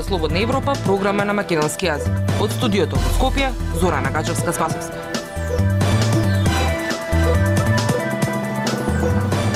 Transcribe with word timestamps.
Радио 0.00 0.08
Слободна 0.08 0.38
Европа, 0.38 0.72
програма 0.84 1.24
на 1.24 1.34
македонски 1.36 1.84
јазик. 1.84 2.14
Од 2.40 2.52
студиото 2.56 2.96
во 2.96 3.08
Скопје, 3.18 3.50
Зорана 3.76 4.08
Гачевска 4.08 4.52
Спасовска. 4.56 4.96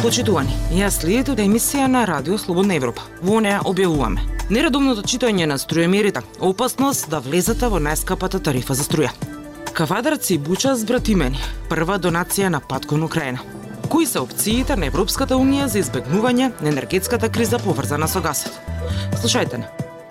Почитувани, 0.02 0.52
јас 0.68 0.98
следите 1.00 1.32
од 1.32 1.40
емисија 1.40 1.86
на 1.88 2.02
Радио 2.04 2.36
Слободна 2.36 2.76
Европа. 2.76 3.06
Во 3.22 3.38
неа 3.40 3.62
објавуваме 3.64 4.20
нередовното 4.50 5.06
читање 5.08 5.46
на 5.48 5.56
струемерите, 5.56 6.20
опасност 6.40 7.08
да 7.08 7.22
влезете 7.24 7.70
во 7.72 7.80
најскапата 7.80 8.42
тарифа 8.42 8.76
за 8.76 8.84
струја. 8.84 9.14
Кавадарци 9.72 10.34
и 10.34 10.38
Буча 10.38 10.74
збратимени, 10.76 11.40
прва 11.72 11.96
донација 11.96 12.52
на 12.52 12.60
пат 12.60 12.84
кон 12.84 13.02
Украина. 13.08 13.40
Кои 13.88 14.04
се 14.06 14.20
опциите 14.20 14.76
на 14.76 14.92
Европската 14.92 15.40
Унија 15.40 15.72
за 15.72 15.80
избегнување 15.80 16.52
на 16.60 16.68
енергетската 16.68 17.32
криза 17.32 17.62
поврзана 17.64 18.08
со 18.08 18.20
гасот? 18.20 18.60
Слушајте 19.22 19.64
не. 19.64 19.83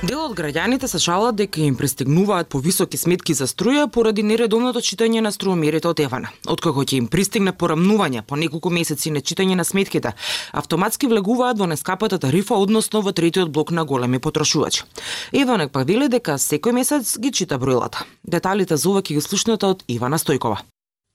Дел 0.00 0.22
од 0.24 0.32
граѓаните 0.32 0.88
се 0.88 0.96
жалат 0.96 1.36
дека 1.36 1.60
им 1.60 1.74
пристигнуваат 1.76 2.48
повисоки 2.48 2.96
сметки 2.96 3.34
за 3.36 3.44
струја 3.44 3.82
поради 3.92 4.22
нередовното 4.24 4.80
читање 4.80 5.20
на 5.20 5.28
струомерите 5.28 5.90
од 5.90 6.00
Евана. 6.00 6.30
Откако 6.48 6.86
ќе 6.88 7.02
им 7.02 7.08
пристигне 7.12 7.52
порамнување 7.52 8.22
по 8.24 8.38
неколку 8.40 8.72
месеци 8.72 9.12
на 9.12 9.20
читање 9.20 9.58
на 9.60 9.68
сметките, 9.68 10.14
автоматски 10.56 11.12
влегуваат 11.12 11.60
во 11.60 11.68
нескапата 11.68 12.16
тарифа, 12.16 12.56
односно 12.56 13.04
во 13.04 13.12
третиот 13.12 13.52
блок 13.52 13.76
на 13.76 13.84
големи 13.84 14.24
потрошувачи. 14.24 14.88
Еванек 15.36 15.76
па 15.76 15.84
вели 15.84 16.08
дека 16.08 16.40
секој 16.40 16.80
месец 16.80 17.18
ги 17.20 17.28
чита 17.30 17.60
бројлата. 17.60 18.08
Деталите 18.24 18.80
за 18.80 18.88
ова 18.88 19.04
ќе 19.04 19.20
ги 19.20 19.28
слушнете 19.28 19.68
од 19.68 19.84
Ивана 19.86 20.16
Стојкова. 20.16 20.64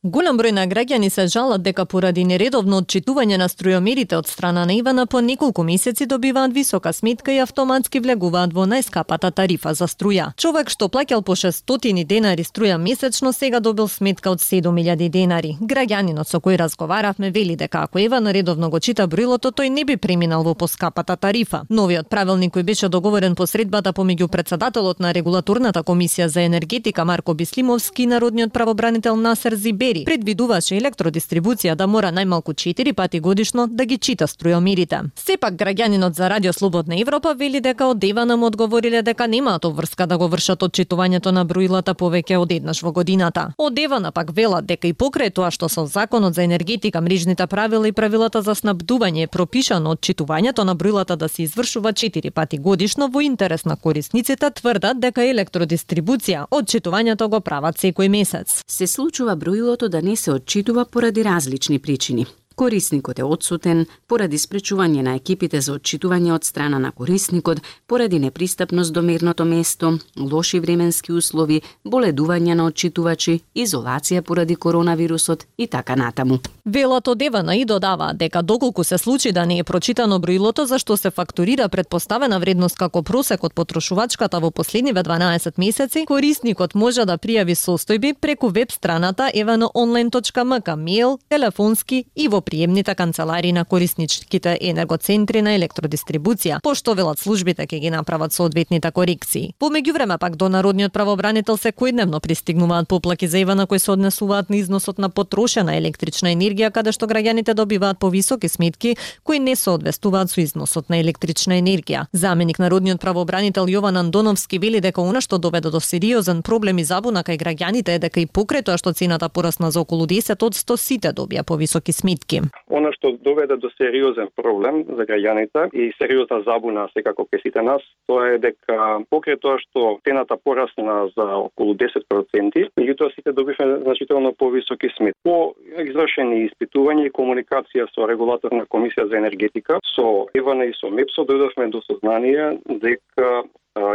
Голем 0.05 0.37
број 0.37 0.51
на 0.53 0.67
граѓани 0.69 1.07
се 1.09 1.23
жалат 1.25 1.63
дека 1.65 1.83
поради 1.89 2.21
нередовно 2.29 2.77
отчитување 2.83 3.39
на 3.41 3.47
струјомерите 3.49 4.13
од 4.19 4.27
страна 4.29 4.65
на 4.69 4.73
Ивана 4.77 5.07
по 5.09 5.17
неколку 5.17 5.63
месеци 5.65 6.05
добиваат 6.05 6.51
висока 6.53 6.91
сметка 6.93 7.33
и 7.33 7.39
автоматски 7.41 7.99
влегуваат 7.99 8.53
во 8.53 8.67
најскапата 8.69 9.31
тарифа 9.33 9.73
за 9.73 9.87
струја. 9.89 10.27
Човек 10.37 10.69
што 10.69 10.89
плаќал 10.93 11.23
по 11.25 11.33
600 11.33 12.03
денари 12.05 12.43
струја 12.45 12.77
месечно 12.77 13.31
сега 13.33 13.59
добил 13.59 13.87
сметка 13.87 14.29
од 14.29 14.43
7000 14.45 15.09
денари. 15.09 15.55
Граѓанинот 15.59 16.29
со 16.29 16.37
кој 16.37 16.59
разговаравме 16.61 17.31
вели 17.31 17.55
дека 17.55 17.81
ако 17.89 17.99
Иван 17.99 18.27
редовно 18.27 18.69
го 18.69 18.79
чита 18.79 19.07
бројлото, 19.07 19.49
тој 19.57 19.69
не 19.69 19.85
би 19.85 19.97
преминал 19.97 20.43
во 20.43 20.53
поскапата 20.53 21.15
тарифа. 21.17 21.63
Новиот 21.69 22.09
правилник 22.09 22.53
кој 22.53 22.63
беше 22.63 22.89
договорен 22.89 23.33
по 23.35 23.47
средбата 23.47 23.89
помеѓу 23.89 24.27
председателот 24.27 24.99
на 24.99 25.13
регулаторната 25.13 25.81
комисија 25.81 26.27
за 26.27 26.41
енергетика 26.41 27.05
Марко 27.05 27.33
Бислимовски 27.33 28.03
и 28.03 28.05
народниот 28.05 28.53
правобранител 28.53 29.15
Насер 29.15 29.55
Зибери 29.55 29.94
инженери 29.95 30.05
предвидуваше 30.05 30.75
електродистрибуција 30.77 31.75
да 31.75 31.87
мора 31.87 32.11
најмалку 32.11 32.53
4 32.53 32.93
пати 32.93 33.19
годишно 33.19 33.67
да 33.67 33.85
ги 33.85 33.97
чита 33.97 34.27
струјомерите. 34.27 35.11
Сепак 35.15 35.53
граѓанинот 35.55 36.15
за 36.15 36.29
Радио 36.29 36.53
Слободна 36.53 36.99
Европа 36.99 37.33
вели 37.33 37.61
дека 37.61 37.87
од 37.87 37.99
Девана 37.99 38.37
му 38.37 38.45
одговориле 38.45 39.01
дека 39.01 39.27
немаат 39.27 39.65
обврска 39.65 40.07
да 40.07 40.17
го 40.17 40.27
вршат 40.27 40.61
отчитувањето 40.63 41.31
на 41.31 41.45
броилата 41.45 41.93
повеќе 41.93 42.37
од 42.37 42.51
еднаш 42.51 42.81
во 42.81 42.91
годината. 42.91 43.53
Од 43.57 43.73
Девана 43.73 44.11
пак 44.11 44.31
велат 44.31 44.65
дека 44.65 44.87
и 44.87 44.93
покрај 44.93 45.33
тоа 45.33 45.51
што 45.51 45.69
со 45.69 45.85
Законот 45.85 46.35
за 46.35 46.43
енергетика, 46.43 47.01
мрежните 47.01 47.47
правила 47.47 47.87
и 47.87 47.91
правилата 47.91 48.41
за 48.41 48.55
снабдување 48.55 49.23
е 49.23 49.27
пропишано 49.27 49.95
отчитувањето 49.95 50.63
на 50.63 50.75
броилата 50.75 51.15
да 51.15 51.29
се 51.29 51.43
извршува 51.43 51.93
4 51.93 52.31
пати 52.31 52.57
годишно 52.57 53.09
во 53.09 53.21
интерес 53.21 53.65
на 53.65 53.75
корисниците 53.75 54.51
тврдат 54.51 54.99
дека 54.99 55.23
електродистрибуција 55.23 56.45
отчитувањето 56.51 57.27
го 57.27 57.39
прават 57.39 57.77
секој 57.77 58.09
месец. 58.09 58.61
Се 58.67 58.87
случува 58.87 59.35
броилото 59.35 59.84
да 59.89 60.01
не 60.01 60.15
се 60.15 60.31
отчитува 60.31 60.85
поради 60.85 61.25
различни 61.25 61.79
причини. 61.79 62.25
Корисникот 62.55 63.19
е 63.19 63.23
одсутен 63.23 63.85
поради 64.07 64.37
спречување 64.39 65.01
на 65.03 65.15
екипите 65.19 65.59
за 65.61 65.73
отчитување 65.75 66.31
од 66.31 66.45
страна 66.47 66.79
на 66.79 66.91
корисникот, 66.95 67.59
поради 67.87 68.19
непристапност 68.19 68.93
до 68.93 69.01
мерното 69.01 69.45
место, 69.45 69.97
лоши 70.15 70.59
временски 70.63 71.11
услови, 71.11 71.61
боледување 71.85 72.55
на 72.55 72.69
отчитувачи, 72.71 73.41
изолација 73.55 74.21
поради 74.21 74.55
коронавирусот 74.55 75.43
и 75.57 75.67
така 75.67 75.95
натаму. 75.95 76.39
Велат 76.65 77.07
од 77.07 77.21
Евана 77.21 77.55
и 77.55 77.65
додава 77.65 78.13
дека 78.13 78.41
доколку 78.41 78.83
се 78.83 78.97
случи 78.97 79.31
да 79.31 79.45
не 79.45 79.59
е 79.59 79.63
прочитано 79.63 80.19
броилото 80.19 80.65
за 80.65 80.79
што 80.79 80.97
се 80.97 81.11
фактурира 81.11 81.67
предпоставена 81.69 82.39
вредност 82.39 82.77
како 82.77 83.03
просек 83.03 83.43
од 83.43 83.53
потрошувачката 83.53 84.39
во 84.39 84.51
последниве 84.51 85.03
12 85.03 85.59
месеци, 85.59 86.05
корисникот 86.07 86.75
може 86.75 87.05
да 87.05 87.17
пријави 87.17 87.55
состојби 87.55 88.13
преку 88.13 88.47
веб 88.47 88.71
страната 88.71 89.29
evanoonline.mk, 89.35 90.79
мејл, 90.79 91.19
телефонски 91.29 92.05
и 92.15 92.27
во 92.27 92.44
приемните 92.45 92.95
канцелари 92.95 93.51
на 93.51 93.65
корисничките 93.65 94.57
енергоцентри 94.61 95.41
на 95.41 95.55
електродистрибуција, 95.57 96.61
пошто 96.63 96.93
велат 96.95 97.19
службите 97.19 97.65
ќе 97.65 97.79
ги 97.79 97.89
направат 97.89 98.33
соодветните 98.33 98.91
корекции. 98.91 99.53
По 99.59 99.71
меѓувреме 99.73 100.17
пак 100.21 100.35
до 100.35 100.49
народниот 100.49 100.93
правобранител 100.93 101.57
секојдневно 101.57 102.19
пристигнуваат 102.19 102.87
поплаки 102.87 103.27
за 103.27 103.39
Ивана 103.39 103.67
кои 103.67 103.79
се 103.79 103.91
однесуваат 103.91 104.49
на 104.49 104.57
износот 104.57 104.97
на 104.97 105.09
потрошена 105.09 105.75
електрична 105.75 106.29
енергија 106.35 106.71
каде 106.71 106.91
што 106.91 107.09
граѓаните 107.09 107.53
добиваат 107.53 107.99
повисоки 107.99 108.49
сметки 108.49 108.95
кои 109.23 109.39
не 109.39 109.55
соодвестуваат 109.55 110.31
со 110.31 110.41
износот 110.41 110.89
на 110.89 110.99
електрична 111.01 111.59
енергија. 111.59 112.05
Заменик 112.13 112.59
народниот 112.59 113.01
правобранител 113.01 113.65
Јован 113.65 113.99
Андоновски 113.99 114.59
вели 114.59 114.81
дека 114.81 115.01
она 115.01 115.21
што 115.21 115.37
доведе 115.37 115.69
до 115.69 115.79
сериозен 115.79 116.41
проблем 116.41 116.77
и 116.77 116.83
забуна 116.83 117.23
кај 117.23 117.41
граѓаните 117.41 117.95
е 117.95 117.99
дека 117.99 118.19
и 118.19 118.27
покрај 118.27 118.63
тоа 118.63 118.77
што 118.77 118.93
цената 118.93 119.29
порасна 119.29 119.71
за 119.71 119.81
околу 119.81 120.05
10 120.05 120.43
од 120.43 120.53
100 120.53 120.77
сите 120.77 121.13
добија 121.13 121.43
повисоки 121.43 121.93
сметки 121.93 122.34
мерки. 122.41 122.63
Она 122.69 122.91
што 122.93 123.11
доведе 123.17 123.57
до 123.57 123.69
сериозен 123.77 124.29
проблем 124.35 124.83
за 124.87 125.05
граѓаните 125.05 125.69
и 125.73 125.91
сериозна 125.97 126.41
забуна 126.43 126.87
секако 126.93 127.27
кај 127.31 127.41
сите 127.41 127.61
нас, 127.61 127.81
тоа 128.07 128.35
е 128.35 128.39
дека 128.39 129.01
покрај 129.11 129.39
тоа 129.41 129.59
што 129.59 129.99
цената 130.07 130.37
порасна 130.37 131.09
за 131.15 131.25
околу 131.47 131.75
10%, 131.75 132.69
меѓутоа 132.77 133.13
сите 133.15 133.31
добивме 133.31 133.79
значително 133.83 134.33
повисоки 134.33 134.89
смет. 134.97 135.13
По 135.23 135.53
извршени 135.77 136.45
испитувања 136.49 137.07
и 137.07 137.13
комуникација 137.13 137.87
со 137.93 138.07
регулаторна 138.07 138.65
комисија 138.65 139.07
за 139.09 139.17
енергетика, 139.17 139.79
со 139.95 140.27
Евана 140.33 140.65
и 140.65 140.73
со 140.73 140.89
МЕПСО 140.89 141.25
дојдовме 141.25 141.69
до 141.69 141.81
сознание 141.81 142.57
дека 142.65 143.43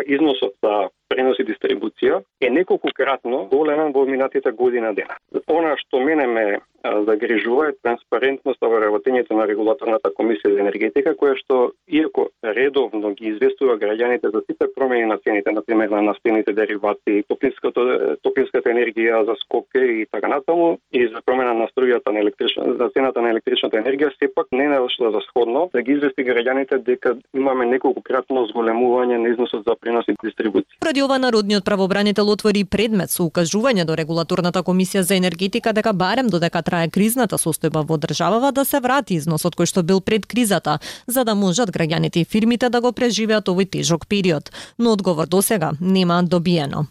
износот 0.06 0.54
за 0.62 0.88
пренос 1.08 1.40
и 1.40 1.46
дистрибуција 1.48 2.20
е 2.40 2.50
неколку 2.50 2.90
кратно 2.94 3.46
голема 3.50 3.88
во 3.94 4.04
минатите 4.06 4.52
година 4.52 4.92
дена. 4.94 5.16
Она 5.48 5.76
што 5.80 6.00
мене 6.00 6.26
ме 6.26 6.60
загрижува 6.84 7.68
е 7.68 7.76
транспарентноста 7.82 8.68
во 8.68 8.80
работењето 8.80 9.36
на 9.36 9.46
регулаторната 9.46 10.10
комисија 10.16 10.54
за 10.54 10.60
енергетика, 10.64 11.14
која 11.18 11.36
што 11.36 11.72
иако 11.88 12.28
редовно 12.42 13.12
ги 13.14 13.34
известува 13.34 13.76
граѓаните 13.76 14.32
за 14.32 14.42
сите 14.46 14.68
промени 14.74 15.06
на 15.06 15.18
цените, 15.18 15.52
на 15.52 15.62
пример 15.62 15.88
на 15.88 16.02
нафтените 16.02 16.52
деривати, 16.52 17.22
топлинската 17.28 18.16
топлинската 18.22 18.70
енергија 18.70 19.24
за 19.26 19.36
скоке 19.44 19.84
и 20.00 20.06
така 20.10 20.28
натаму 20.28 20.78
и 20.92 21.06
за 21.08 21.20
промена 21.26 21.54
на 21.54 21.68
струјата 21.68 22.12
на 22.12 22.20
електрична 22.20 22.64
за 22.78 22.88
цената 22.94 23.22
на 23.22 23.30
електричната 23.30 23.76
енергија, 23.76 24.12
сепак 24.18 24.46
не 24.52 24.68
нашла 24.68 25.10
за 25.10 25.20
сходно 25.28 25.68
да 25.74 25.82
ги 25.82 25.92
извести 25.92 26.24
граѓаните 26.24 26.78
дека 26.78 27.16
имаме 27.34 27.66
неколку 27.66 28.02
кратно 28.02 28.46
зголемување 28.46 29.20
на 29.20 29.28
износот 29.34 29.64
за 29.68 29.76
пренос 29.76 30.08
и 30.08 30.16
дистрибуција. 30.24 30.80
Поради 30.80 31.02
ова 31.02 31.18
народниот 31.18 31.64
правобранител 31.64 32.30
отвори 32.30 32.64
предмет 32.64 33.10
со 33.10 33.28
укажување 33.28 33.84
до 33.84 33.96
регулаторната 33.96 34.64
комисија 34.64 35.04
за 35.04 35.16
енергетика 35.20 35.72
дека 35.76 35.92
барем 35.92 36.32
додека 36.32 36.62
трае 36.70 36.90
кризната 36.94 37.38
состојба 37.38 37.82
во 37.86 37.98
државава 37.98 38.52
да 38.54 38.64
се 38.64 38.80
врати 38.80 39.18
износот 39.18 39.58
кој 39.58 39.66
што 39.66 39.82
бил 39.82 40.00
пред 40.00 40.30
кризата, 40.30 40.78
за 41.06 41.26
да 41.26 41.34
можат 41.34 41.74
граѓаните 41.74 42.22
и 42.22 42.24
фирмите 42.24 42.70
да 42.70 42.80
го 42.80 42.94
преживеат 42.94 43.50
овој 43.50 43.66
тежок 43.70 44.06
период. 44.06 44.54
Но 44.78 44.94
одговор 44.94 45.26
до 45.26 45.42
сега 45.42 45.72
нема 45.80 46.22
добиено. 46.22 46.86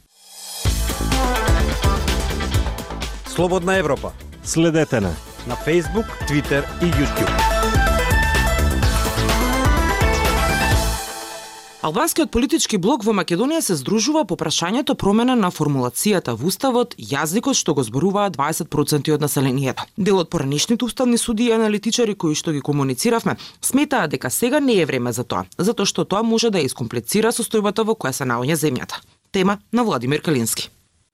Слободна 3.27 3.79
Европа. 3.79 4.11
Следете 4.43 4.99
на 4.99 5.15
на 5.47 5.55
Facebook, 5.55 6.05
Twitter 6.27 6.63
и 6.81 6.85
YouTube. 6.85 7.78
Албанскиот 11.79 12.27
политички 12.27 12.75
блок 12.75 13.05
во 13.07 13.13
Македонија 13.15 13.61
се 13.63 13.77
здружува 13.79 14.25
по 14.27 14.35
прашањето 14.35 14.97
промена 14.99 15.37
на 15.39 15.47
формулацијата 15.47 16.33
во 16.35 16.49
уставот, 16.51 16.95
јазикот 16.99 17.55
што 17.55 17.71
го 17.77 17.85
зборуваа 17.87 18.33
20% 18.35 19.13
од 19.15 19.21
населението. 19.23 19.85
Дел 19.95 20.19
од 20.19 20.27
поранишните 20.29 20.83
уставни 20.83 21.17
суди 21.17 21.47
и 21.47 21.53
аналитичари 21.55 22.17
кои 22.19 22.35
што 22.35 22.51
ги 22.51 22.59
комунициравме 22.59 23.37
сметаа 23.61 24.09
дека 24.11 24.29
сега 24.29 24.59
не 24.59 24.75
е 24.81 24.85
време 24.85 25.13
за 25.15 25.23
тоа, 25.23 25.45
затоа 25.57 25.87
што 25.87 26.03
тоа 26.03 26.19
може 26.21 26.51
да 26.51 26.59
искомплицира 26.59 27.31
состојбата 27.31 27.87
во 27.87 27.95
која 27.95 28.11
се 28.11 28.27
наоѓа 28.27 28.59
земјата. 28.59 28.99
Тема 29.31 29.59
на 29.71 29.87
Владимир 29.87 30.19
Калински 30.19 30.67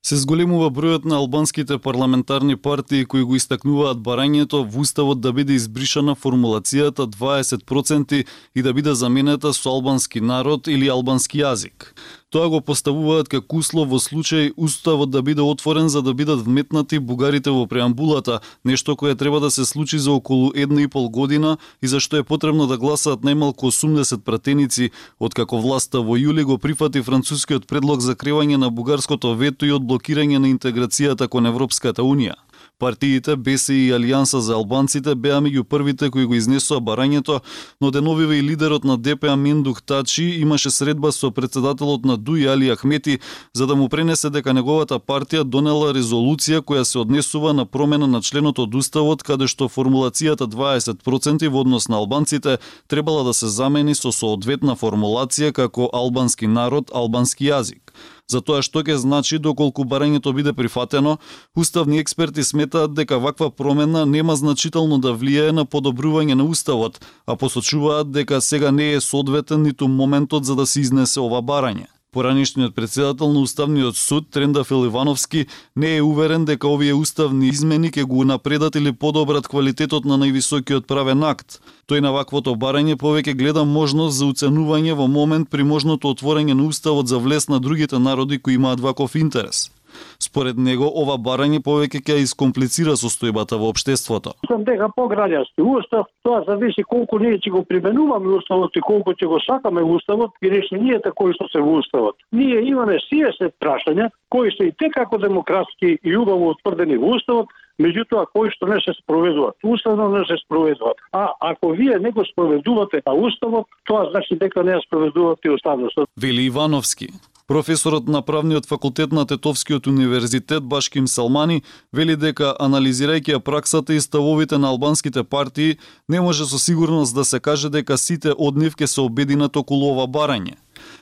се 0.06 0.19
зголемува 0.22 0.68
бројот 0.69 1.06
на 1.10 1.18
албанските 1.18 1.80
парламентарни 1.81 2.56
партии 2.56 3.07
кои 3.10 3.24
го 3.25 3.40
истакнуваат 3.40 4.04
барањето 4.06 4.62
во 4.69 4.84
уставот 4.86 5.22
да 5.22 5.31
биде 5.34 5.57
избришана 5.57 6.13
формулацијата 6.13 7.07
20% 7.10 8.22
и 8.56 8.62
да 8.62 8.74
биде 8.74 8.94
заменета 8.94 9.54
со 9.54 9.74
албански 9.74 10.22
народ 10.22 10.68
или 10.68 10.92
албански 10.94 11.42
јазик. 11.42 11.90
Тоа 12.33 12.50
го 12.50 12.60
поставуваат 12.60 13.27
како 13.30 13.60
услов 13.62 13.92
во 13.94 14.00
случај 14.01 14.50
уставот 14.57 15.12
да 15.13 15.22
биде 15.22 15.44
отворен 15.45 15.89
за 15.94 16.01
да 16.01 16.13
бидат 16.13 16.42
вметнати 16.42 17.00
бугарите 17.00 17.51
во 17.54 17.68
преамбулата, 17.69 18.39
нешто 18.66 18.95
кое 18.95 19.16
треба 19.16 19.39
да 19.39 19.51
се 19.51 19.66
случи 19.66 20.00
за 20.00 20.12
околу 20.12 20.51
една 20.56 20.81
и 20.81 20.88
пол 20.88 21.10
година 21.10 21.57
и 21.81 21.88
за 21.88 22.00
што 22.00 22.18
е 22.18 22.24
потребно 22.24 22.66
да 22.68 22.77
гласаат 22.81 23.22
најмалку 23.22 23.69
80 23.69 24.25
пратеници, 24.25 24.89
откако 25.19 25.62
власта 25.62 26.01
во 26.01 26.18
јули 26.18 26.44
го 26.44 26.57
прифати 26.57 27.06
францускиот 27.06 27.68
предлог 27.68 28.01
за 28.01 28.16
кревање 28.16 28.57
на 28.57 28.69
бугарското 28.69 29.36
вето 29.36 29.69
и 29.69 29.78
одблокирање 29.78 30.42
на 30.42 30.50
интеграцијата 30.50 31.30
кон 31.30 31.45
Европската 31.45 32.01
Унија. 32.01 32.33
Партиите 32.80 33.36
БСИ 33.36 33.74
и 33.74 33.92
Алијанса 33.95 34.39
за 34.44 34.56
албанците 34.56 35.16
беа 35.16 35.38
меѓу 35.39 35.63
првите 35.63 36.10
кои 36.12 36.25
го 36.25 36.36
изнесоа 36.36 36.81
барањето, 36.83 37.39
но 37.81 37.92
деновиве 37.92 38.39
и 38.39 38.44
лидерот 38.44 38.83
на 38.83 38.98
ДПА 38.98 39.36
Мендух 39.36 39.81
Тачи 39.81 40.24
имаше 40.42 40.72
средба 40.72 41.12
со 41.12 41.31
председателот 41.31 42.06
на 42.06 42.18
ДУЈ 42.18 42.51
Али 42.51 42.72
Ахмети 42.75 43.19
за 43.54 43.68
да 43.68 43.75
му 43.75 43.89
пренесе 43.89 44.30
дека 44.30 44.54
неговата 44.54 45.00
партија 45.00 45.44
донела 45.44 45.94
резолуција 45.94 46.60
која 46.62 46.83
се 46.83 47.00
однесува 47.00 47.54
на 47.54 47.66
промена 47.66 48.07
на 48.07 48.22
членот 48.22 48.60
од 48.60 48.75
уставот 48.75 49.24
каде 49.24 49.48
што 49.48 49.69
формулацијата 49.71 50.48
20% 50.48 51.48
во 51.48 51.63
однос 51.63 51.88
на 51.88 51.95
албанците 51.95 52.57
требала 52.88 53.24
да 53.24 53.33
се 53.33 53.48
замени 53.48 53.95
со 53.95 54.12
соодветна 54.12 54.75
формулација 54.75 55.51
како 55.51 55.89
албански 55.94 56.48
народ, 56.48 56.92
албански 56.94 57.48
јазик 57.48 57.95
за 58.31 58.42
тоа 58.42 58.62
што 58.66 58.83
ќе 58.83 58.98
значи 59.01 59.39
доколку 59.39 59.86
барањето 59.86 60.33
биде 60.33 60.54
прифатено, 60.54 61.18
уставни 61.56 62.00
експерти 62.00 62.44
сметаат 62.44 62.94
дека 62.94 63.19
ваква 63.19 63.50
промена 63.51 64.06
нема 64.06 64.36
значително 64.36 65.00
да 65.00 65.13
влијае 65.13 65.51
на 65.51 65.66
подобрување 65.66 66.36
на 66.36 66.44
уставот, 66.44 67.01
а 67.25 67.36
посочуваат 67.36 68.12
дека 68.12 68.42
сега 68.42 68.72
не 68.72 68.94
е 68.94 69.01
соодветен 69.01 69.62
ниту 69.63 69.88
моментот 69.88 70.45
за 70.45 70.56
да 70.56 70.66
се 70.66 70.81
изнесе 70.81 71.19
ова 71.19 71.42
барање. 71.42 71.94
Поранишниот 72.15 72.75
председател 72.75 73.33
на 73.33 73.39
Уставниот 73.39 73.97
суд 73.97 74.29
Трендафил 74.31 74.85
Ивановски 74.85 75.45
не 75.75 75.97
е 75.97 76.01
уверен 76.01 76.45
дека 76.45 76.67
овие 76.67 76.95
уставни 76.95 77.50
измени 77.51 77.91
ќе 77.91 78.06
го 78.07 78.23
напредат 78.23 78.75
или 78.79 78.95
подобрат 78.95 79.50
квалитетот 79.51 80.07
на 80.07 80.15
највисокиот 80.23 80.88
правен 80.88 81.27
акт. 81.27 81.59
Тој 81.91 82.00
на 82.00 82.15
ваквото 82.15 82.56
барање 82.56 82.95
повеќе 82.95 83.35
гледа 83.35 83.67
можност 83.67 84.15
за 84.15 84.31
уценување 84.31 84.95
во 84.95 85.12
момент 85.12 85.51
при 85.51 85.67
можното 85.67 86.15
отворање 86.15 86.56
на 86.56 86.71
уставот 86.71 87.12
за 87.12 87.19
влез 87.19 87.51
на 87.51 87.59
другите 87.59 88.00
народи 88.00 88.39
кои 88.39 88.56
имаат 88.56 88.79
ваков 88.79 89.19
интерес. 89.19 89.75
Според 90.19 90.57
него, 90.57 90.88
ова 91.01 91.18
барање 91.18 91.59
повеќе 91.63 92.01
ќе 92.06 92.19
искомплицира 92.24 92.95
состојбата 93.00 93.59
во 93.62 93.69
општеството. 93.74 94.36
Сам 94.47 94.63
дека 94.68 94.89
по 94.95 95.07
граѓански 95.12 95.63
устав, 95.63 96.07
тоа 96.24 96.44
зависи 96.47 96.83
колку 96.83 97.19
ние 97.19 97.39
ќе 97.39 97.51
го 97.51 97.63
применуваме 97.63 98.36
уставот 98.38 98.75
и 98.75 98.83
колку 98.86 99.13
ќе 99.13 99.27
го 99.31 99.39
сакаме 99.45 99.83
уставот, 99.83 100.31
и 100.42 100.51
решенијата 100.51 101.13
кои 101.15 101.36
што 101.38 101.50
се 101.51 101.62
во 101.62 101.80
уставот. 101.81 102.15
Ние 102.31 102.63
имаме 102.69 103.00
сие 103.09 103.31
се 103.38 103.51
прашања 103.62 104.09
кои 104.30 104.51
се 104.51 104.71
и 104.71 104.74
те 104.80 104.89
како 104.89 105.18
демократски 105.18 105.97
и 106.03 106.18
убаво 106.18 106.51
утврдени 106.56 106.97
во 106.97 107.15
уставот, 107.15 107.51
меѓутоа 107.81 108.25
кои 108.33 108.51
што 108.56 108.69
не 108.71 108.80
се 108.83 108.95
спроведуваат. 109.01 109.56
Уставно 109.63 110.09
не 110.15 110.24
се 110.30 110.38
спроведуваат. 110.45 110.97
А 111.12 111.30
ако 111.39 111.71
вие 111.75 112.00
не 112.00 112.12
го 112.12 112.25
спроведувате 112.25 113.01
на 113.06 113.13
уставот, 113.13 113.68
тоа 113.86 114.09
значи 114.12 114.39
дека 114.39 114.63
не 114.63 114.75
ја 114.75 114.83
спроведувате 114.88 115.51
уставноста. 115.51 116.07
Вели 116.18 116.47
Ивановски. 116.51 117.07
Професорот 117.47 118.07
на 118.07 118.21
правниот 118.21 118.65
факултет 118.65 119.12
на 119.12 119.25
Тетовскиот 119.25 119.88
универзитет 119.88 120.63
Башким 120.63 121.07
Салмани 121.07 121.62
вели 121.94 122.15
дека 122.18 122.56
анализирајќи 122.57 123.36
ја 123.36 123.39
праксата 123.39 123.94
и 123.94 124.01
ставовите 124.01 124.57
на 124.57 124.74
албанските 124.74 125.24
партии, 125.24 125.77
не 126.09 126.21
може 126.21 126.45
со 126.50 126.57
сигурност 126.57 127.13
да 127.15 127.25
се 127.25 127.39
каже 127.39 127.69
дека 127.69 127.97
сите 127.97 128.33
од 128.33 128.57
нив 128.57 128.74
ќе 128.74 128.89
се 128.89 129.01
обединат 129.01 129.57
околу 129.57 129.94
ова 129.94 130.07
барање. 130.09 130.57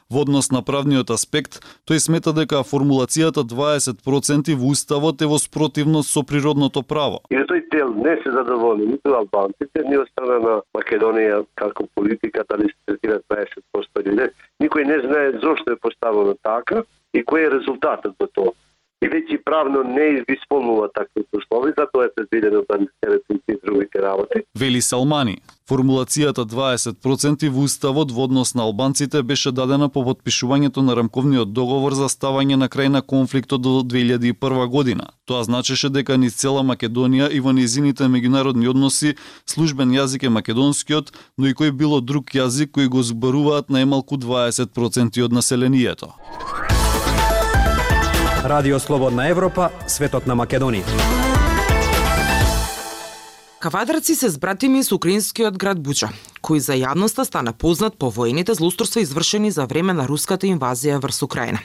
Во 0.10 0.22
однос 0.22 0.52
на 0.52 0.62
правниот 0.62 1.10
аспект, 1.14 1.60
тој 1.90 2.00
смета 2.00 2.34
дека 2.34 2.64
формулацијата 2.68 3.44
20% 3.48 4.56
во 4.56 4.74
уставот 4.74 5.22
е 5.22 5.30
во 5.30 5.40
спротивност 5.40 6.10
со 6.10 6.24
природното 6.24 6.84
право. 6.84 7.22
И 7.30 7.36
тој 7.36 7.64
дел 7.72 7.94
не 7.94 8.16
се 8.24 8.32
задоволни 8.32 8.88
ниту 8.94 9.16
албанците, 9.16 9.86
ни 9.90 9.98
од 9.98 10.10
страна 10.12 10.40
на 10.40 10.56
Македонија 10.78 11.44
како 11.56 11.88
политика 11.96 12.46
дали 12.50 12.70
се 12.70 12.78
третира 12.86 13.20
20% 13.32 14.06
или 14.06 14.16
не. 14.22 14.28
Никој 14.62 14.86
не 14.88 15.00
знае 15.08 15.40
зошто 15.44 15.74
е 15.74 15.82
поставено 15.82 16.36
така 16.44 16.84
и 17.14 17.24
кој 17.24 17.48
е 17.48 17.54
резултатот 17.58 18.16
за 18.20 18.28
тоа 18.34 18.54
и 19.04 19.10
веќе 19.12 19.40
правно 19.44 19.84
не 19.84 20.24
исполнува 20.32 20.88
такви 20.96 21.26
услови, 21.36 21.74
затоа 21.78 22.06
е 22.08 22.14
предвидено 22.16 22.64
да 22.70 22.78
не 22.80 22.88
се 22.88 23.12
рецензи 23.12 23.60
другите 23.66 24.02
работи. 24.02 24.44
Вели 24.60 24.82
Салмани, 24.82 25.38
формулацијата 25.70 26.46
20% 26.48 27.50
во 27.50 27.66
уставот 27.68 28.12
во 28.12 28.28
однос 28.28 28.54
на 28.56 28.64
албанците 28.64 29.24
беше 29.24 29.52
дадена 29.52 29.90
по 29.90 30.04
подпишувањето 30.08 30.84
на 30.88 30.96
рамковниот 30.96 31.54
договор 31.54 31.94
за 32.00 32.08
ставање 32.08 32.56
на 32.56 32.70
крај 32.70 32.88
на 32.96 33.02
конфликтот 33.02 33.62
до 33.62 33.82
2001 33.84 34.68
година. 34.68 35.12
Тоа 35.26 35.44
значеше 35.44 35.90
дека 35.90 36.18
низ 36.18 36.40
цела 36.40 36.64
Македонија 36.64 37.32
и 37.32 37.40
во 37.40 37.52
низините 37.52 38.08
меѓународни 38.08 38.70
односи 38.70 39.16
службен 39.46 39.92
јазик 39.92 40.24
е 40.28 40.30
македонскиот, 40.30 41.12
но 41.38 41.48
и 41.48 41.54
кој 41.54 41.72
било 41.72 42.00
друг 42.02 42.32
јазик 42.32 42.72
кој 42.72 42.88
го 42.88 43.04
зборуваат 43.04 43.68
најмалку 43.68 44.16
20% 44.16 45.24
од 45.24 45.32
населението. 45.34 46.14
Радио 48.44 48.80
Слободна 48.80 49.30
Европа, 49.32 49.70
светот 49.88 50.26
на 50.28 50.36
Македонија. 50.36 50.84
Кавадарци 53.64 54.16
се 54.20 54.28
збратими 54.30 54.82
со 54.84 54.98
украинскиот 55.00 55.56
град 55.56 55.80
Буча, 55.80 56.10
кој 56.44 56.60
за 56.60 56.76
јавноста 56.76 57.24
стана 57.24 57.54
познат 57.54 57.96
по 57.96 58.10
воените 58.12 58.52
злосторства 58.54 59.00
извршени 59.00 59.52
за 59.52 59.64
време 59.66 59.94
на 59.96 60.04
руската 60.12 60.44
инвазија 60.48 60.98
врз 61.00 61.24
Украина. 61.24 61.62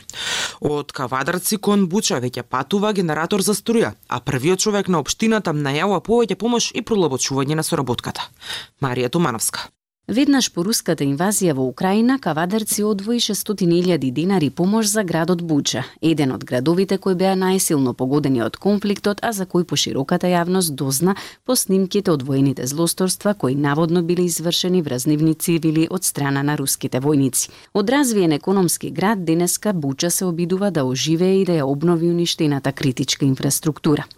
Од 0.60 0.92
Кавадарци 0.94 1.58
кон 1.58 1.88
Буча 1.88 2.20
веќе 2.22 2.46
патува 2.46 2.92
генератор 2.92 3.42
за 3.42 3.58
струја, 3.58 3.96
а 4.06 4.20
првиот 4.20 4.62
човек 4.62 4.86
на 4.86 5.00
општината 5.02 5.50
најавува 5.50 5.98
повеќе 5.98 6.38
помош 6.38 6.70
и 6.78 6.84
пролабочување 6.86 7.58
на 7.58 7.66
соработката. 7.66 8.30
Марија 8.78 9.10
Тумановска. 9.10 9.66
Веднаш 10.08 10.46
по 10.56 10.62
руската 10.64 11.04
инвазија 11.04 11.52
во 11.52 11.66
Украина, 11.68 12.14
Кавадарци 12.18 12.80
одвои 12.80 13.18
600.000 13.20 14.10
динари 14.10 14.48
помош 14.48 14.86
за 14.88 15.02
градот 15.04 15.42
Буча, 15.42 15.82
еден 16.00 16.30
од 16.32 16.46
градовите 16.48 16.96
кои 16.96 17.12
беа 17.12 17.34
најсилно 17.36 17.92
погодени 17.92 18.40
од 18.40 18.56
конфликтот, 18.56 19.20
а 19.20 19.34
за 19.36 19.44
кој 19.44 19.66
пошироката 19.68 20.30
јавност 20.32 20.72
дозна 20.72 21.14
по 21.44 21.56
снимките 21.56 22.08
од 22.10 22.24
воените 22.24 22.64
злосторства 22.66 23.34
кои 23.34 23.54
наводно 23.54 24.00
биле 24.02 24.24
извршени 24.24 24.80
врз 24.80 25.04
нивни 25.04 25.34
цивили 25.34 25.84
од 25.90 26.08
страна 26.08 26.42
на 26.42 26.56
руските 26.56 27.04
војници. 27.04 27.52
Од 27.74 27.90
развиен 27.90 28.32
економски 28.32 28.90
град, 28.90 29.26
денеска 29.28 29.74
Буча 29.74 30.10
се 30.10 30.24
обидува 30.24 30.70
да 30.70 30.86
оживее 30.88 31.42
и 31.42 31.44
да 31.44 31.60
ја 31.60 31.68
обнови 31.68 32.08
уништената 32.08 32.72
критичка 32.72 33.26
инфраструктура. 33.26 34.08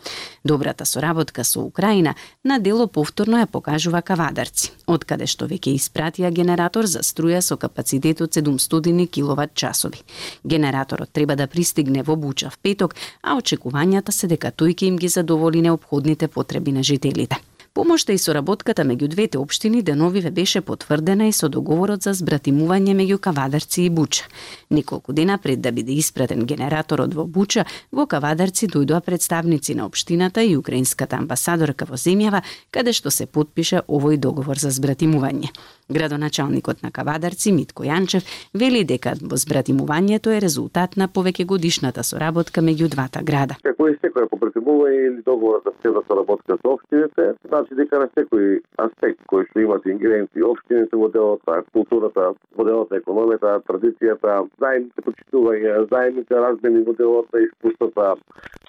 Добрата 0.45 0.87
соработка 0.87 1.45
со 1.45 1.61
Украина 1.67 2.15
на 2.45 2.61
дело 2.61 2.87
повторно 2.87 3.43
ја 3.43 3.47
покажува 3.47 4.03
Кавадарци, 4.03 4.71
од 4.87 5.05
каде 5.05 5.27
што 5.27 5.51
веќе 5.51 5.80
испратија 5.81 6.31
генератор 6.31 6.87
за 6.87 7.03
струја 7.07 7.41
со 7.41 7.57
капацитет 7.57 8.21
од 8.21 8.37
700 8.37 9.09
киловат 9.11 9.55
часови. 9.55 10.05
Генераторот 10.45 11.13
треба 11.13 11.37
да 11.37 11.47
пристигне 11.47 12.03
во 12.03 12.17
Буча 12.17 12.51
в 12.51 12.59
петок, 12.59 12.95
а 13.23 13.37
очекувањата 13.41 14.13
се 14.13 14.29
дека 14.29 14.53
тој 14.53 14.77
ќе 14.77 14.93
им 14.93 14.99
ги 14.99 15.09
задоволи 15.09 15.63
необходните 15.63 16.29
потреби 16.29 16.73
на 16.73 16.83
жителите. 16.83 17.41
Помошта 17.73 18.11
и 18.13 18.19
соработката 18.19 18.83
меѓу 18.83 19.07
двете 19.09 19.39
општини 19.39 19.83
деновиве 19.87 20.31
беше 20.35 20.61
потврдена 20.61 21.29
и 21.31 21.33
со 21.33 21.49
договорот 21.49 22.03
за 22.03 22.17
збратимување 22.19 22.97
меѓу 22.99 23.19
Кавадарци 23.23 23.85
и 23.85 23.91
Буча. 23.91 24.25
Неколку 24.71 25.13
дена 25.13 25.39
пред 25.39 25.61
да 25.63 25.71
биде 25.71 25.95
испратен 25.95 26.43
генераторот 26.51 27.15
во 27.15 27.25
Буча, 27.31 27.65
во 27.93 28.09
Кавадарци 28.11 28.67
дојдоа 28.67 29.01
представници 29.07 29.75
на 29.79 29.87
општината 29.87 30.43
и 30.43 30.57
украинската 30.57 31.17
амбасадорка 31.17 31.87
во 31.87 31.95
земјава, 31.95 32.43
каде 32.75 32.93
што 32.93 33.15
се 33.15 33.31
подпише 33.31 33.85
овој 33.87 34.19
договор 34.19 34.59
за 34.59 34.75
збратимување. 34.75 35.55
Градоначалникот 35.91 36.83
на 36.83 36.91
Кавадарци 36.91 37.53
Митко 37.53 37.83
Јанчев 37.83 38.23
вели 38.55 38.85
дека 38.85 39.17
возбратимувањето 39.21 40.31
е 40.37 40.41
резултат 40.41 40.97
на 40.97 41.09
повеќегодишната 41.09 42.05
соработка 42.07 42.63
меѓу 42.63 42.89
двата 42.95 43.23
града. 43.23 43.57
Како 43.63 43.89
е 43.89 43.97
секоја 43.99 44.31
побратимување 44.31 45.01
или 45.09 45.23
договор 45.27 45.63
за 45.65 45.73
северна 45.83 46.03
соработка 46.07 46.57
со 46.63 46.75
општините, 46.77 47.27
значи 47.49 47.75
дека 47.75 47.99
на 48.05 48.09
секој 48.15 48.61
аспект 48.87 49.27
кој 49.33 49.49
што 49.51 49.65
имат 49.67 49.87
ингеренции 49.87 50.47
општините 50.47 50.97
во 50.97 51.11
делот 51.11 51.43
на 51.51 51.61
културата, 51.75 52.33
во 52.57 52.65
делот 52.71 52.91
на 52.91 53.03
економијата, 53.03 53.59
традицијата, 53.67 54.47
заемните 54.63 55.07
почитувања, 55.09 55.87
заемните 55.91 56.35
размени 56.47 56.87
во 56.87 56.95
делот 57.03 57.27
на 57.35 57.43
искуствата, 57.49 58.15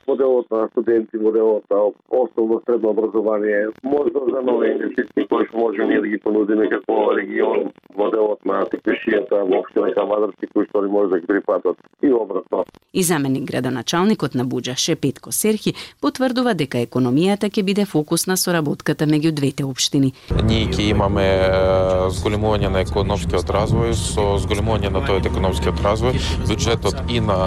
моделот 0.08 0.51
на 0.51 0.67
студенти, 0.67 1.17
моделот 1.17 1.63
на 1.70 1.91
основно 2.10 2.62
средно 2.65 2.89
образование, 2.89 3.67
можност 3.84 4.31
за 4.34 4.41
нови 4.41 4.72
инвестиции 4.72 5.27
кои 5.29 5.46
што 5.48 5.58
може 5.58 5.86
ние 5.86 6.01
да 6.01 6.08
ги 6.08 6.17
понудиме 6.17 6.70
како 6.70 7.13
регион, 7.17 7.72
моделот 7.98 8.46
на 8.46 8.65
текушијата 8.72 9.43
во 9.48 9.62
општина 9.62 9.93
Кавадарски 9.93 10.48
кои 10.53 10.65
што 10.70 10.81
може 10.81 11.10
да 11.10 11.20
ги 11.20 11.27
припатат 11.27 11.77
и 12.01 12.13
обратно. 12.13 12.65
И 12.93 13.03
заменик 13.03 13.48
градоначалникот 13.48 14.36
на 14.36 14.46
Буџа 14.46 14.75
Шепетко 14.75 15.31
Серхи 15.31 15.74
потврдува 16.01 16.53
дека 16.53 16.81
економијата 16.84 17.48
ќе 17.48 17.63
биде 17.63 17.86
фокус 17.86 18.27
на 18.27 18.36
соработката 18.38 19.08
меѓу 19.08 19.31
двете 19.31 19.63
општини. 19.63 20.12
Ние 20.43 20.67
ќе 20.67 20.89
имаме 20.91 21.27
зголемување 22.12 22.72
на 22.74 22.84
економскиот 22.84 23.48
развој, 23.48 23.93
со 23.96 24.36
зголемување 24.43 24.91
на 24.91 25.05
тој 25.08 25.24
економскиот 25.31 25.79
развој, 25.86 26.20
бюджетот 26.50 27.00
и 27.08 27.22
на 27.24 27.38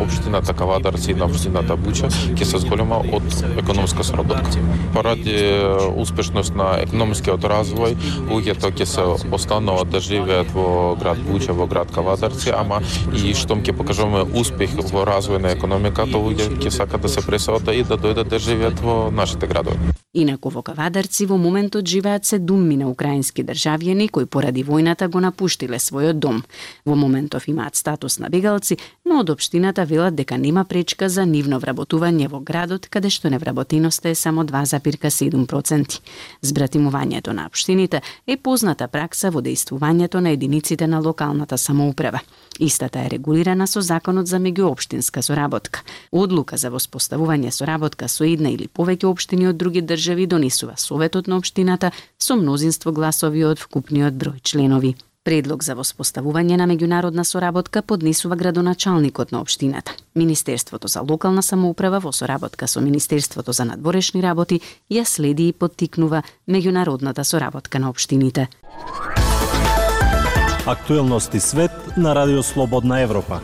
општината 0.00 0.56
Кавадарци 0.56 1.12
и 1.12 1.14
на 1.14 1.28
општината 1.28 1.71
Буџа 1.76 2.10
ќе 2.36 2.44
се 2.44 2.58
зголема 2.62 3.00
од 3.12 3.26
економска 3.58 4.04
соработка. 4.04 4.62
Поради 4.94 5.36
успешност 5.96 6.54
на 6.54 6.76
економскиот 6.82 7.44
развој, 7.48 7.96
луѓето 8.30 8.72
ќе 8.72 8.86
се 8.88 9.06
остануваат 9.32 9.90
да 9.90 10.00
живеат 10.00 10.52
во 10.54 10.94
град 11.00 11.18
Буча 11.26 11.52
во 11.52 11.66
град 11.66 11.92
Кавадарци, 11.94 12.52
ама 12.56 12.82
и 13.12 13.34
штом 13.34 13.62
ќе 13.62 13.76
покажуваме 13.76 14.24
успех 14.38 14.76
во 14.92 15.06
развој 15.08 15.40
на 15.42 15.54
економиката, 15.56 16.18
луѓе 16.18 16.58
ќе 16.60 16.70
сакат 16.70 17.02
да 17.02 17.08
се 17.08 17.24
преселат 17.26 17.68
и 17.72 17.82
да 17.82 17.96
дојдат 17.96 18.28
да 18.28 18.38
живеат 18.38 18.80
во 18.80 19.10
нашите 19.10 19.46
градови. 19.46 19.92
Инаку 20.12 20.50
во 20.52 20.60
Кавадарци 20.62 21.24
во 21.26 21.38
моментот 21.40 21.86
живеат 21.88 22.26
се 22.28 22.38
думми 22.38 22.76
на 22.76 22.90
украински 22.90 23.44
државјани 23.44 24.10
кои 24.12 24.26
поради 24.26 24.60
војната 24.64 25.08
го 25.08 25.22
напуштиле 25.24 25.78
својот 25.80 26.20
дом. 26.20 26.42
Во 26.84 26.94
моментов 26.94 27.48
имаат 27.48 27.76
статус 27.76 28.18
на 28.18 28.28
бегалци, 28.28 28.76
но 29.04 29.20
од 29.20 29.30
општината 29.30 29.84
велат 29.84 30.14
дека 30.14 30.38
нема 30.38 30.64
пречка 30.64 31.08
за 31.08 31.24
нивно 31.26 31.58
вработување 31.60 32.28
во 32.32 32.40
градот, 32.40 32.86
каде 32.88 33.10
што 33.10 33.30
невработеноста 33.30 34.08
е 34.08 34.14
само 34.14 34.44
2,7%. 34.48 36.00
Збратимувањето 36.42 37.34
на 37.36 37.46
општините 37.46 38.00
е 38.26 38.36
позната 38.36 38.88
пракса 38.88 39.30
во 39.30 39.42
дејствувањето 39.42 40.20
на 40.20 40.30
единиците 40.30 40.86
на 40.86 41.00
локалната 41.00 41.58
самоуправа. 41.58 42.20
Истата 42.58 43.00
е 43.00 43.10
регулирана 43.10 43.66
со 43.66 43.80
Законот 43.80 44.26
за 44.26 44.40
меѓуопштинска 44.40 45.20
соработка. 45.20 45.82
Одлука 46.12 46.56
за 46.56 46.70
воспоставување 46.70 47.50
соработка 47.50 48.08
со 48.08 48.24
една 48.24 48.50
или 48.50 48.68
повеќе 48.68 49.06
општини 49.06 49.48
од 49.48 49.56
други 49.56 49.82
држави 49.82 50.26
донесува 50.26 50.76
Советот 50.76 51.26
на 51.26 51.36
општината 51.36 51.92
со 52.18 52.36
мнозинство 52.36 52.92
гласови 52.92 53.44
од 53.44 53.58
вкупниот 53.58 54.14
број 54.14 54.40
членови. 54.42 54.96
Предлог 55.22 55.62
за 55.62 55.76
воспоставување 55.78 56.56
на 56.58 56.64
меѓународна 56.66 57.22
соработка 57.22 57.78
поднесува 57.86 58.34
градоначалникот 58.36 59.30
на 59.30 59.38
општината. 59.40 59.94
Министерството 60.18 60.88
за 60.88 61.04
локална 61.06 61.42
самоуправа 61.46 62.00
во 62.02 62.10
соработка 62.12 62.66
со 62.66 62.80
Министерството 62.80 63.52
за 63.52 63.64
надворешни 63.64 64.22
работи 64.22 64.58
ја 64.90 65.04
следи 65.06 65.46
и 65.48 65.52
поттикнува 65.52 66.24
меѓународната 66.50 67.22
соработка 67.22 67.78
на 67.78 67.90
општините. 67.90 68.48
Актуелности 70.66 71.40
свет 71.40 71.96
на 71.96 72.14
Радио 72.14 72.42
Слободна 72.42 73.00
Европа. 73.00 73.40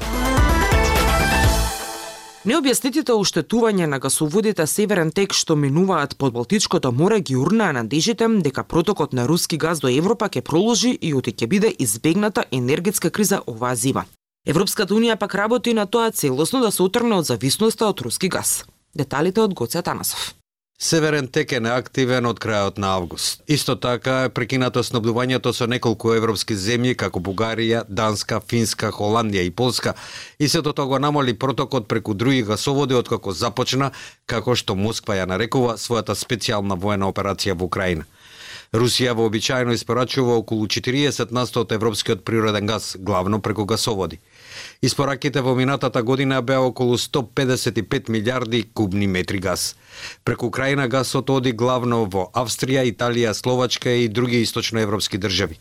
Необјаснетите 2.49 3.13
уштетување 3.13 3.87
на 3.93 3.99
гасоводите 4.01 4.65
Северен 4.65 5.11
тек 5.13 5.35
што 5.37 5.53
минуваат 5.65 6.15
под 6.17 6.33
Балтичкото 6.33 6.93
море 6.97 7.19
ги 7.21 7.37
урнаа 7.37 7.75
надежите 7.77 8.29
дека 8.47 8.65
протокот 8.65 9.13
на 9.13 9.27
руски 9.29 9.59
газ 9.59 9.83
до 9.85 9.91
Европа 9.93 10.31
ќе 10.33 10.41
проложи 10.41 10.95
и 10.97 11.13
оти 11.13 11.35
ќе 11.37 11.47
биде 11.47 11.75
избегната 11.79 12.47
енергетска 12.51 13.11
криза 13.11 13.43
оваа 13.47 13.75
зима. 13.77 14.07
Европската 14.47 14.95
унија 14.95 15.19
пак 15.21 15.35
работи 15.35 15.75
на 15.75 15.85
тоа 15.87 16.11
целосно 16.11 16.65
да 16.65 16.71
се 16.73 16.83
отрне 16.83 17.21
од 17.21 17.29
зависноста 17.29 17.85
од 17.85 18.01
руски 18.01 18.33
газ. 18.33 18.65
Деталите 18.95 19.45
од 19.45 19.53
Гоце 19.53 19.83
Танасов. 19.83 20.38
Северен 20.81 21.27
тек 21.27 21.53
е 21.53 21.59
неактивен 21.59 22.27
од 22.31 22.39
крајот 22.39 22.77
на 22.79 22.93
август. 22.95 23.41
Исто 23.51 23.75
така 23.75 24.13
е 24.27 24.29
прекинато 24.31 24.85
снабдувањето 24.87 25.51
со 25.53 25.67
неколку 25.67 26.13
европски 26.15 26.55
земји 26.55 26.95
како 26.95 27.19
Бугарија, 27.19 27.81
Данска, 27.89 28.39
Финска, 28.39 28.93
Холандија 28.95 29.43
и 29.43 29.51
Полска 29.51 29.97
и 30.39 30.49
сето 30.49 30.73
тоа 30.73 30.87
го 30.87 31.01
намали 31.03 31.35
протокот 31.35 31.89
преку 31.89 32.15
други 32.15 32.45
гасоводи 32.47 32.95
откако 32.95 33.33
започна, 33.33 33.91
како 34.27 34.55
што 34.55 34.79
Москва 34.79 35.19
ја 35.19 35.27
нарекува 35.27 35.75
својата 35.83 36.15
специјална 36.15 36.79
воена 36.79 37.11
операција 37.11 37.59
во 37.59 37.67
Украина. 37.67 38.07
Русија 38.73 39.15
вообичаено 39.17 39.73
испорачува 39.73 40.35
околу 40.37 40.67
40 40.69 41.31
насто 41.33 41.63
од 41.65 41.71
европскиот 41.73 42.21
природен 42.25 42.67
газ, 42.67 42.97
главно 43.01 43.41
преку 43.41 43.65
гасоводи. 43.65 44.19
Испораките 44.83 45.41
во 45.41 45.55
минатата 45.57 46.03
година 46.03 46.43
беа 46.43 46.61
околу 46.61 46.99
155 46.99 48.11
милиарди 48.13 48.63
кубни 48.75 49.07
метри 49.07 49.39
газ. 49.39 49.75
Преку 50.25 50.47
Украина 50.47 50.87
гасот 50.89 51.31
оди 51.31 51.53
главно 51.53 52.05
во 52.05 52.29
Австрија, 52.35 52.85
Италија, 52.93 53.33
Словачка 53.33 53.91
и 53.91 54.09
други 54.09 54.43
источноевропски 54.43 55.19
држави. 55.19 55.57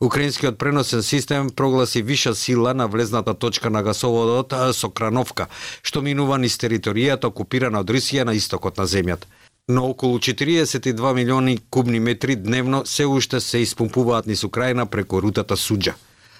Украинскиот 0.00 0.58
преносен 0.58 1.02
систем 1.02 1.50
прогласи 1.50 2.02
виша 2.02 2.34
сила 2.34 2.74
на 2.74 2.86
влезната 2.86 3.34
точка 3.34 3.70
на 3.70 3.82
гасоводот 3.82 4.52
со 4.76 4.90
Крановка, 4.90 5.48
што 5.82 6.02
минува 6.02 6.36
низ 6.36 6.60
територијата 6.60 7.32
окупирана 7.32 7.80
од 7.80 7.88
Русија 7.88 8.24
на 8.24 8.36
истокот 8.36 8.76
на 8.76 8.84
земјата 8.84 9.24
но 9.68 9.90
околу 9.90 10.18
42 10.18 11.14
милиони 11.14 11.58
кубни 11.70 12.00
метри 12.00 12.36
дневно 12.36 12.86
се 12.86 13.06
уште 13.06 13.40
се 13.40 13.58
испумпуваат 13.58 14.26
низ 14.26 14.44
Украина 14.44 14.86
преку 14.86 15.22
рутата 15.22 15.56
Суджа. 15.56 15.94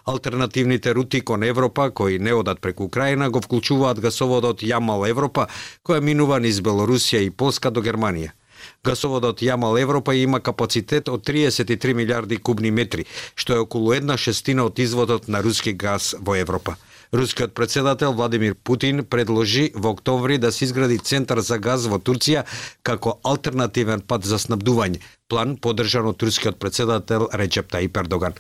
Алтернативните 0.06 0.94
рути 0.94 1.20
кон 1.20 1.42
Европа, 1.42 1.90
кои 1.90 2.18
не 2.18 2.34
одат 2.34 2.60
преку 2.60 2.84
Украина, 2.84 3.30
го 3.30 3.40
вклучуваат 3.40 4.00
гасоводот 4.00 4.62
Јамал 4.62 5.08
Европа, 5.08 5.46
која 5.86 6.00
минува 6.00 6.40
низ 6.40 6.58
Белорусија 6.58 7.22
и 7.22 7.30
Полска 7.30 7.70
до 7.70 7.80
Германија. 7.80 8.32
Гасоводот 8.84 9.42
Јамал 9.42 9.78
Европа 9.78 10.14
има 10.14 10.40
капацитет 10.40 11.08
од 11.08 11.22
33 11.22 11.94
милиарди 11.94 12.36
кубни 12.36 12.70
метри, 12.70 13.06
што 13.34 13.54
е 13.54 13.62
околу 13.62 13.92
една 13.92 14.18
шестина 14.18 14.66
од 14.66 14.78
изводот 14.78 15.28
на 15.28 15.42
руски 15.42 15.72
газ 15.72 16.16
во 16.18 16.34
Европа. 16.34 16.76
Рускиот 17.12 17.52
председател 17.54 18.12
Владимир 18.12 18.54
Путин 18.54 19.04
предложи 19.04 19.70
во 19.74 19.90
октомври 19.90 20.38
да 20.38 20.52
се 20.52 20.64
изгради 20.64 20.98
центар 20.98 21.40
за 21.44 21.58
газ 21.58 21.84
во 21.84 21.98
Турција 22.00 22.46
како 22.82 23.18
алтернативен 23.20 24.00
пат 24.00 24.24
за 24.24 24.38
снабдување, 24.40 24.96
план 25.28 25.58
поддржан 25.60 26.08
од 26.08 26.16
турскиот 26.16 26.56
председател 26.56 27.28
Реджеп 27.28 27.68
Таип 27.68 28.00
Ердоган. 28.00 28.32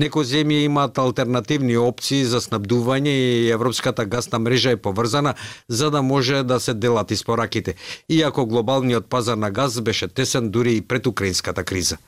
Некои 0.00 0.24
земји 0.24 0.64
имаат 0.64 0.96
алтернативни 0.96 1.76
опции 1.76 2.24
за 2.24 2.40
снабдување 2.40 3.12
и 3.12 3.52
европската 3.52 4.08
газна 4.08 4.40
мрежа 4.40 4.72
е 4.72 4.80
поврзана 4.80 5.34
за 5.68 5.90
да 5.90 6.02
може 6.02 6.42
да 6.42 6.60
се 6.60 6.72
делат 6.74 7.10
испораките, 7.10 7.74
иако 8.08 8.46
глобалниот 8.46 9.12
пазар 9.12 9.36
на 9.36 9.50
газ 9.50 9.80
беше 9.80 10.08
тесен 10.08 10.48
дури 10.50 10.76
и 10.76 10.80
пред 10.80 11.06
украинската 11.06 11.64
криза. 11.64 11.98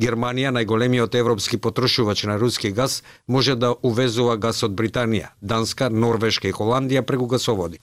Германија, 0.00 0.50
најголемиот 0.50 1.14
европски 1.14 1.58
потрошувач 1.62 2.24
на 2.26 2.38
руски 2.38 2.72
газ, 2.74 3.02
може 3.26 3.54
да 3.54 3.74
увезува 3.82 4.36
газ 4.36 4.64
од 4.66 4.74
Британија, 4.74 5.30
Данска, 5.40 5.90
Норвешка 5.90 6.48
и 6.48 6.52
Холандија 6.52 7.02
преку 7.06 7.26
гасоводи. 7.30 7.78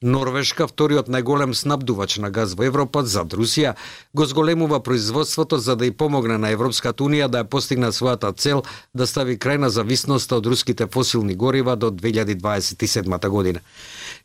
Норвешка, 0.00 0.64
вториот 0.64 1.10
најголем 1.12 1.50
снабдувач 1.52 2.16
на 2.24 2.30
газ 2.32 2.54
во 2.56 2.64
Европа 2.64 3.02
зад 3.04 3.34
Русија, 3.36 3.74
го 4.14 4.24
зголемува 4.24 4.78
производството 4.80 5.58
за 5.58 5.76
да 5.76 5.86
и 5.86 5.90
помогне 5.90 6.38
на 6.38 6.54
Европската 6.54 7.04
унија 7.04 7.28
да 7.28 7.42
ја 7.42 7.50
постигне 7.50 7.90
својата 7.92 8.32
цел 8.32 8.62
да 8.94 9.06
стави 9.06 9.36
крај 9.36 9.58
на 9.60 9.68
зависноста 9.70 10.38
од 10.40 10.46
руските 10.46 10.86
фосилни 10.86 11.34
горива 11.34 11.76
до 11.76 11.90
2027 11.90 13.28
година. 13.28 13.60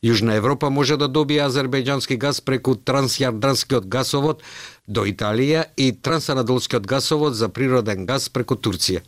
Јужна 0.06 0.36
Европа 0.38 0.70
може 0.70 1.00
да 1.02 1.08
добие 1.10 1.40
азербејџански 1.42 2.20
газ 2.22 2.38
преку 2.46 2.76
трансјарданскиот 2.78 3.88
гасовод 3.90 4.44
до 4.86 5.02
Италија 5.10 5.64
и 5.82 5.88
трансанадолскиот 5.98 6.86
гасовод 6.86 7.34
за 7.34 7.50
природен 7.50 8.06
газ 8.06 8.30
преку 8.30 8.54
Турција. 8.54 9.02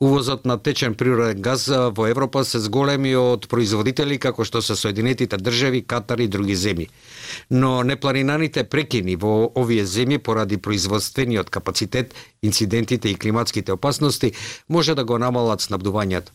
Увозот 0.00 0.46
на 0.48 0.56
течен 0.56 0.94
природен 0.94 1.42
газ 1.42 1.68
во 1.68 2.08
Европа 2.08 2.46
се 2.48 2.62
зголеми 2.64 3.12
од 3.14 3.44
производители 3.52 4.16
како 4.18 4.48
што 4.48 4.62
се 4.64 4.76
Соединетите 4.76 5.36
држави, 5.36 5.84
Катар 5.84 6.24
и 6.24 6.28
други 6.28 6.56
земји. 6.56 6.88
Но 7.50 7.82
непланинаните 7.82 8.64
прекини 8.64 9.16
во 9.16 9.52
овие 9.54 9.84
земји 9.84 10.18
поради 10.18 10.56
производствениот 10.56 11.50
капацитет, 11.50 12.14
инцидентите 12.42 13.10
и 13.10 13.18
климатските 13.18 13.72
опасности 13.72 14.32
може 14.68 14.94
да 14.94 15.04
го 15.04 15.18
намалат 15.18 15.60
снабдувањето. 15.60 16.32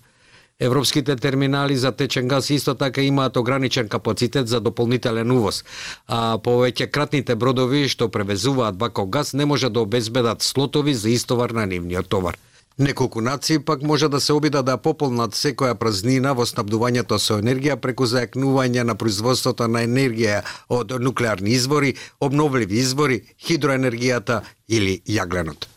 Европските 0.60 1.16
терминали 1.16 1.78
за 1.78 1.92
течен 1.92 2.28
газ 2.28 2.50
исто 2.50 2.76
така 2.76 3.02
имаат 3.02 3.38
ограничен 3.38 3.90
капацитет 3.90 4.48
за 4.48 4.60
дополнителен 4.60 5.32
увоз, 5.32 5.62
а 6.08 6.40
повеќе 6.42 6.90
кратните 6.90 7.36
бродови 7.36 7.84
што 7.86 8.10
превезуваат 8.10 8.78
бако 8.78 9.06
газ 9.06 9.34
не 9.34 9.46
може 9.46 9.70
да 9.70 9.86
обезбедат 9.86 10.42
слотови 10.42 10.94
за 10.94 11.10
истовар 11.10 11.54
на 11.54 11.66
нивниот 11.66 12.10
товар. 12.10 12.38
Неколку 12.80 13.22
нации 13.22 13.60
пак 13.60 13.84
може 13.84 14.10
да 14.10 14.22
се 14.22 14.34
обидат 14.34 14.66
да 14.66 14.78
пополнат 14.78 15.38
секоја 15.38 15.78
празнина 15.78 16.34
во 16.34 16.46
снабдувањето 16.46 17.22
со 17.22 17.38
енергија 17.38 17.78
преку 17.78 18.10
зајакнување 18.10 18.84
на 18.84 18.98
производството 18.98 19.68
на 19.68 19.86
енергија 19.86 20.42
од 20.70 20.98
нуклеарни 21.00 21.54
извори, 21.54 21.96
обновливи 22.20 22.82
извори, 22.82 23.24
хидроенергијата 23.46 24.42
или 24.68 25.02
јагленот. 25.06 25.76